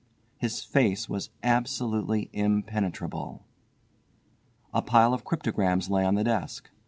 His 0.39 0.63
face 0.63 1.07
was 1.07 1.29
absolutely 1.43 2.31
impenetrable. 2.33 3.45
A 4.73 4.81
pile 4.81 5.13
of 5.13 5.23
cryptograms 5.23 5.91
lay 5.91 6.03
on 6.03 6.15
the 6.15 6.23
desk. 6.23 6.71